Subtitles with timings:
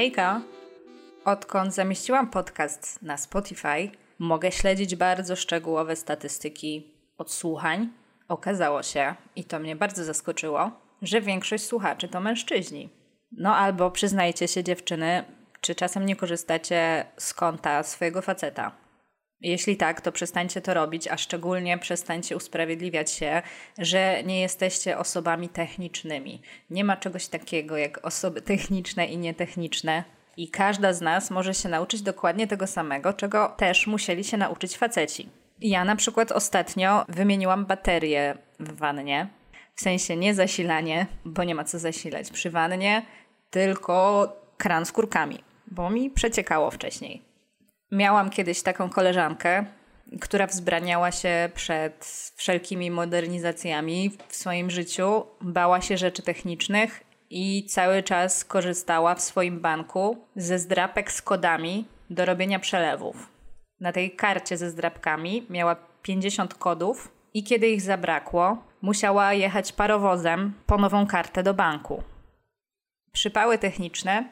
[0.00, 0.40] Hejka!
[1.24, 7.88] Odkąd zamieściłam podcast na Spotify, mogę śledzić bardzo szczegółowe statystyki odsłuchań.
[8.28, 10.70] Okazało się, i to mnie bardzo zaskoczyło,
[11.02, 12.88] że większość słuchaczy to mężczyźni.
[13.32, 15.24] No albo przyznajcie się dziewczyny,
[15.60, 18.72] czy czasem nie korzystacie z konta swojego faceta?
[19.40, 23.42] Jeśli tak, to przestańcie to robić, a szczególnie przestańcie usprawiedliwiać się,
[23.78, 26.42] że nie jesteście osobami technicznymi.
[26.70, 30.04] Nie ma czegoś takiego jak osoby techniczne i nietechniczne.
[30.36, 34.76] I każda z nas może się nauczyć dokładnie tego samego, czego też musieli się nauczyć
[34.76, 35.28] faceci.
[35.60, 39.28] Ja na przykład ostatnio wymieniłam baterię w wannie.
[39.74, 43.02] W sensie nie zasilanie, bo nie ma co zasilać przy wannie,
[43.50, 47.29] tylko kran z kurkami, bo mi przeciekało wcześniej.
[47.92, 49.64] Miałam kiedyś taką koleżankę,
[50.20, 52.04] która wzbraniała się przed
[52.36, 59.60] wszelkimi modernizacjami w swoim życiu, bała się rzeczy technicznych i cały czas korzystała w swoim
[59.60, 63.28] banku ze zdrapek z kodami do robienia przelewów.
[63.80, 70.52] Na tej karcie ze zdrapkami miała 50 kodów i kiedy ich zabrakło, musiała jechać parowozem
[70.66, 72.02] po nową kartę do banku.
[73.12, 74.24] Przypały techniczne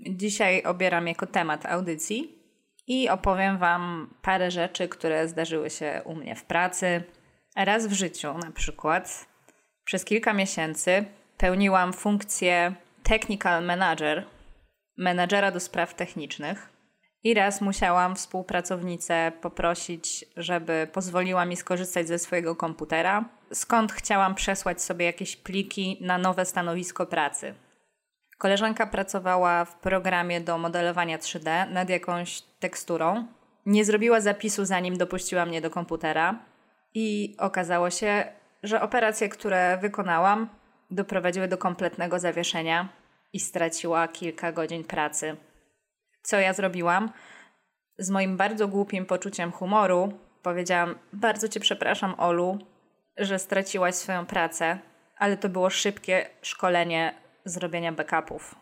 [0.00, 2.43] dzisiaj obieram jako temat audycji
[2.86, 7.02] i opowiem Wam parę rzeczy, które zdarzyły się u mnie w pracy.
[7.56, 9.26] Raz w życiu, na przykład,
[9.84, 11.04] przez kilka miesięcy
[11.36, 14.26] pełniłam funkcję technical manager,
[14.96, 16.70] menadżera do spraw technicznych.
[17.24, 24.82] I raz musiałam współpracownicę poprosić, żeby pozwoliła mi skorzystać ze swojego komputera, skąd chciałam przesłać
[24.82, 27.54] sobie jakieś pliki na nowe stanowisko pracy.
[28.38, 33.26] Koleżanka pracowała w programie do modelowania 3D nad jakąś teksturą.
[33.66, 36.38] Nie zrobiła zapisu, zanim dopuściła mnie do komputera,
[36.94, 38.24] i okazało się,
[38.62, 40.48] że operacje, które wykonałam,
[40.90, 42.88] doprowadziły do kompletnego zawieszenia
[43.32, 45.36] i straciła kilka godzin pracy.
[46.22, 47.12] Co ja zrobiłam?
[47.98, 52.58] Z moim bardzo głupim poczuciem humoru powiedziałam: Bardzo cię przepraszam, Olu,
[53.16, 54.78] że straciłaś swoją pracę,
[55.16, 58.54] ale to było szybkie szkolenie zrobienia backupów.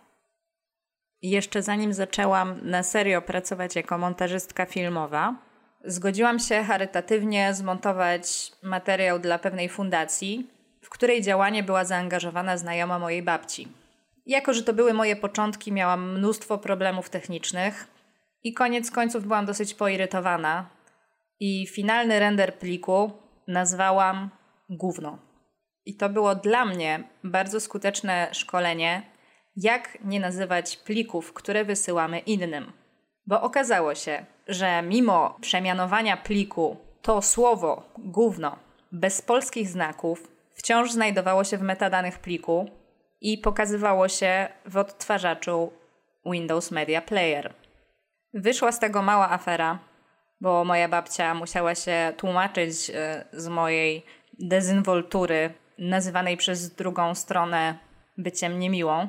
[1.22, 5.34] Jeszcze zanim zaczęłam na serio pracować jako montażystka filmowa,
[5.84, 10.50] zgodziłam się charytatywnie zmontować materiał dla pewnej fundacji,
[10.81, 13.69] w której działanie była zaangażowana znajoma mojej babci.
[14.26, 17.87] Jako, że to były moje początki, miałam mnóstwo problemów technicznych
[18.42, 20.66] i koniec końców byłam dosyć poirytowana.
[21.41, 23.12] I finalny render pliku
[23.48, 24.31] nazwałam
[24.69, 25.31] gówno.
[25.87, 29.03] I to było dla mnie bardzo skuteczne szkolenie,
[29.56, 32.72] jak nie nazywać plików, które wysyłamy innym.
[33.26, 38.56] Bo okazało się, że mimo przemianowania pliku, to słowo gówno
[38.92, 42.71] bez polskich znaków wciąż znajdowało się w metadanych pliku
[43.21, 45.72] i pokazywało się w odtwarzaczu
[46.26, 47.54] Windows Media Player.
[48.34, 49.78] Wyszła z tego mała afera,
[50.41, 54.03] bo moja babcia musiała się tłumaczyć e, z mojej
[54.38, 55.54] dezynwoltury
[55.88, 57.78] nazywanej przez drugą stronę
[58.19, 59.09] byciem niemiłą.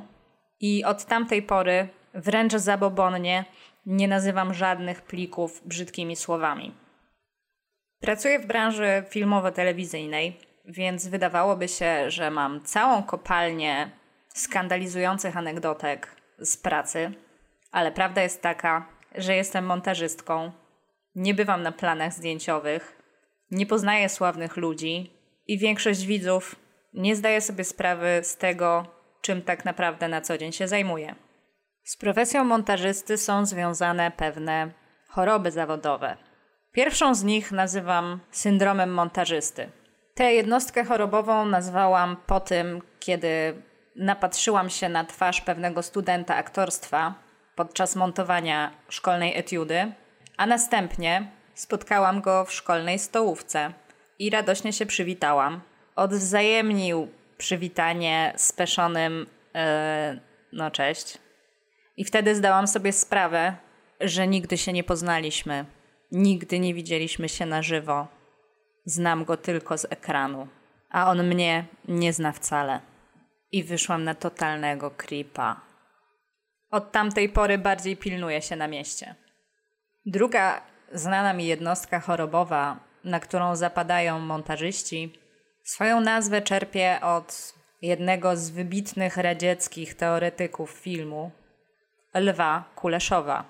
[0.59, 3.45] I od tamtej pory wręcz zabobonnie
[3.85, 6.73] nie nazywam żadnych plików brzydkimi słowami.
[7.99, 10.33] Pracuję w branży filmowo-telewizyjnej,
[10.65, 13.91] więc wydawałoby się, że mam całą kopalnię
[14.27, 17.11] skandalizujących anegdotek z pracy,
[17.71, 18.85] ale prawda jest taka,
[19.15, 20.51] że jestem montażystką,
[21.15, 23.01] nie bywam na planach zdjęciowych,
[23.51, 25.11] nie poznaję sławnych ludzi
[25.47, 26.55] i większość widzów
[26.93, 28.85] nie zdaje sobie sprawy z tego,
[29.21, 31.15] czym tak naprawdę na co dzień się zajmuje.
[31.83, 34.71] Z profesją montażysty są związane pewne
[35.07, 36.17] choroby zawodowe.
[36.71, 39.69] Pierwszą z nich nazywam syndromem montażysty.
[40.13, 43.61] Tę jednostkę chorobową nazwałam po tym, kiedy
[43.95, 47.13] napatrzyłam się na twarz pewnego studenta aktorstwa
[47.55, 49.91] podczas montowania szkolnej etiudy,
[50.37, 53.73] a następnie spotkałam go w szkolnej stołówce
[54.19, 55.61] i radośnie się przywitałam.
[55.95, 57.07] Odwzajemnił
[57.37, 59.61] przywitanie speszonym yy,
[60.53, 61.17] no cześć.
[61.97, 63.55] I wtedy zdałam sobie sprawę,
[64.01, 65.65] że nigdy się nie poznaliśmy.
[66.11, 68.07] Nigdy nie widzieliśmy się na żywo.
[68.85, 70.47] Znam go tylko z ekranu,
[70.89, 72.79] a on mnie nie zna wcale.
[73.51, 75.61] I wyszłam na totalnego creepa.
[76.71, 79.15] Od tamtej pory bardziej pilnuję się na mieście.
[80.05, 80.61] Druga
[80.93, 85.19] znana mi jednostka chorobowa, na którą zapadają montażyści,
[85.63, 91.31] swoją nazwę czerpie od jednego z wybitnych radzieckich teoretyków filmu,
[92.13, 93.45] Lwa Kuleszowa.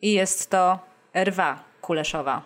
[0.00, 0.78] I jest to
[1.14, 2.42] Rwa Kuleszowa.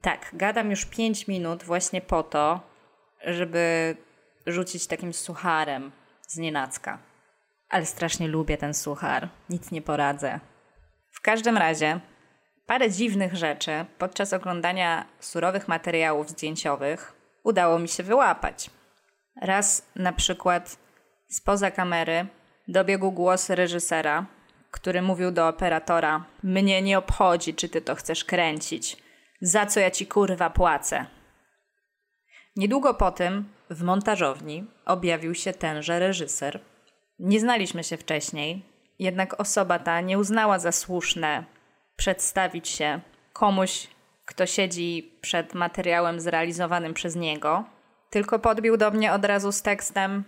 [0.00, 2.60] Tak, gadam już 5 minut właśnie po to,
[3.24, 3.96] żeby
[4.46, 5.92] rzucić takim sucharem
[6.28, 6.98] z nienacka.
[7.68, 9.28] Ale strasznie lubię ten suchar.
[9.50, 10.40] Nic nie poradzę.
[11.12, 12.00] W każdym razie,
[12.66, 17.15] parę dziwnych rzeczy podczas oglądania surowych materiałów zdjęciowych
[17.46, 18.70] udało mi się wyłapać.
[19.42, 20.78] Raz na przykład
[21.28, 22.26] spoza kamery
[22.68, 24.26] dobiegł głos reżysera,
[24.70, 28.96] który mówił do operatora: Mnie nie obchodzi, czy ty to chcesz kręcić.
[29.40, 31.06] Za co ja ci kurwa płacę?
[32.56, 36.60] Niedługo po tym w montażowni objawił się tenże reżyser.
[37.18, 38.62] Nie znaliśmy się wcześniej,
[38.98, 41.44] jednak osoba ta nie uznała za słuszne
[41.96, 43.00] przedstawić się
[43.32, 43.88] komuś,
[44.26, 47.64] kto siedzi przed materiałem zrealizowanym przez niego,
[48.10, 50.24] tylko podbił do mnie od razu z tekstem: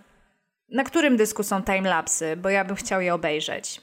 [0.69, 3.81] Na którym dysku są timelapsy, bo ja bym chciał je obejrzeć.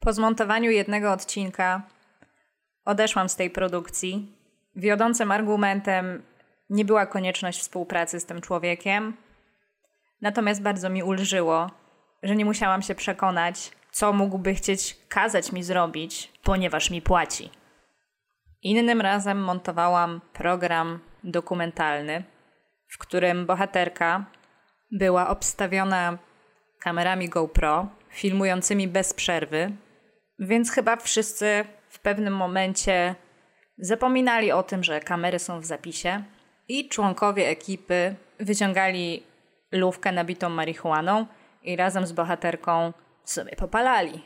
[0.00, 1.82] Po zmontowaniu jednego odcinka
[2.84, 4.36] odeszłam z tej produkcji.
[4.76, 6.22] Wiodącym argumentem
[6.70, 9.16] nie była konieczność współpracy z tym człowiekiem,
[10.20, 11.70] natomiast bardzo mi ulżyło,
[12.22, 17.59] że nie musiałam się przekonać, co mógłby chcieć kazać mi zrobić, ponieważ mi płaci.
[18.62, 22.24] Innym razem montowałam program dokumentalny,
[22.88, 24.26] w którym bohaterka
[24.92, 26.18] była obstawiona
[26.80, 29.72] kamerami GoPro, filmującymi bez przerwy,
[30.38, 33.14] więc chyba wszyscy w pewnym momencie
[33.78, 36.24] zapominali o tym, że kamery są w zapisie
[36.68, 39.22] i członkowie ekipy wyciągali
[39.72, 41.26] lówkę nabitą marihuaną
[41.62, 42.92] i razem z bohaterką
[43.24, 44.22] sobie popalali.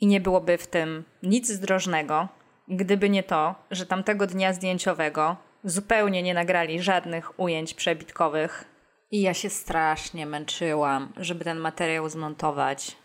[0.00, 2.28] I nie byłoby w tym nic zdrożnego,
[2.68, 8.64] gdyby nie to, że tamtego dnia zdjęciowego zupełnie nie nagrali żadnych ujęć przebitkowych.
[9.10, 12.96] I ja się strasznie męczyłam, żeby ten materiał zmontować,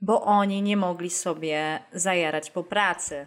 [0.00, 3.26] bo oni nie mogli sobie zajarać po pracy.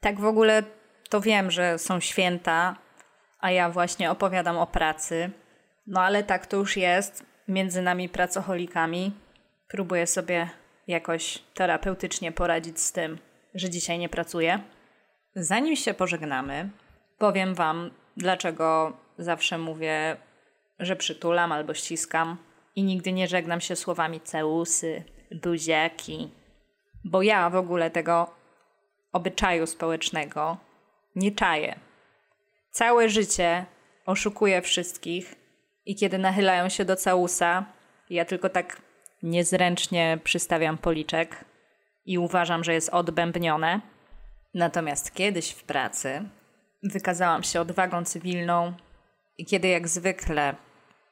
[0.00, 0.62] Tak w ogóle
[1.08, 2.76] to wiem, że są święta,
[3.40, 5.30] a ja właśnie opowiadam o pracy.
[5.86, 9.12] No ale tak to już jest między nami pracocholikami.
[9.68, 10.48] Próbuję sobie
[10.86, 13.18] jakoś terapeutycznie poradzić z tym,
[13.58, 14.60] że dzisiaj nie pracuję.
[15.34, 16.70] Zanim się pożegnamy,
[17.18, 20.16] powiem Wam, dlaczego zawsze mówię,
[20.78, 22.36] że przytulam albo ściskam
[22.76, 25.04] i nigdy nie żegnam się słowami całusy,
[25.42, 26.30] buziaki,
[27.04, 28.30] bo ja w ogóle tego
[29.12, 30.56] obyczaju społecznego
[31.16, 31.78] nie czaję.
[32.70, 33.66] Całe życie
[34.06, 35.34] oszukuję wszystkich
[35.86, 37.64] i kiedy nachylają się do całusa,
[38.10, 38.82] ja tylko tak
[39.22, 41.44] niezręcznie przystawiam policzek
[42.08, 43.80] i uważam, że jest odbębnione.
[44.54, 46.28] Natomiast kiedyś w pracy
[46.82, 48.72] wykazałam się odwagą cywilną
[49.38, 50.54] i kiedy jak zwykle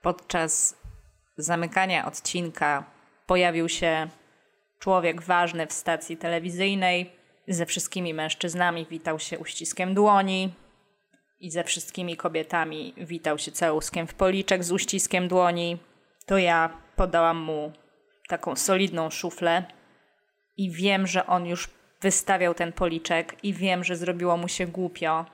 [0.02, 0.76] podczas
[1.37, 2.84] zamykania odcinka
[3.26, 4.08] pojawił się
[4.78, 7.12] człowiek ważny w stacji telewizyjnej,
[7.48, 10.54] ze wszystkimi mężczyznami witał się uściskiem dłoni
[11.40, 15.78] i ze wszystkimi kobietami witał się całuskiem w policzek z uściskiem dłoni,
[16.26, 17.72] to ja podałam mu
[18.28, 19.75] taką solidną szuflę
[20.56, 21.69] i wiem, że on już
[22.00, 25.26] wystawiał ten policzek i wiem, że zrobiło mu się głupio.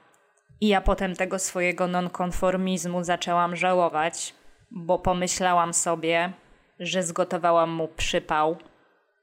[0.61, 4.35] I ja potem tego swojego nonkonformizmu zaczęłam żałować,
[4.71, 6.33] bo pomyślałam sobie,
[6.81, 8.57] że zgotowałam mu przypał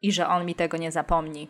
[0.01, 1.48] i że on mi tego nie zapomni.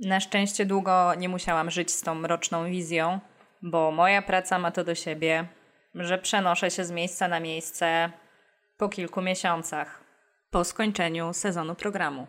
[0.00, 3.20] Na szczęście długo nie musiałam żyć z tą mroczną wizją,
[3.62, 5.48] bo moja praca ma to do siebie,
[5.94, 8.10] że przenoszę się z miejsca na miejsce
[8.76, 10.04] po kilku miesiącach,
[10.50, 12.26] po skończeniu sezonu programu.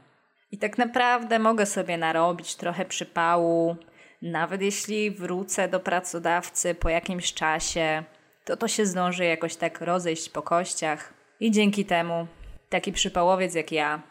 [0.51, 3.75] I tak naprawdę mogę sobie narobić trochę przypału,
[4.21, 8.03] nawet jeśli wrócę do pracodawcy po jakimś czasie,
[8.45, 12.27] to to się zdąży jakoś tak rozejść po kościach i dzięki temu
[12.69, 14.01] taki przypałowiec jak ja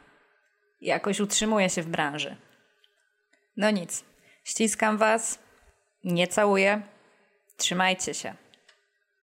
[0.80, 2.36] jakoś utrzymuje się w branży.
[3.56, 4.04] No nic,
[4.44, 5.38] ściskam Was,
[6.04, 6.82] nie całuję,
[7.56, 8.34] trzymajcie się.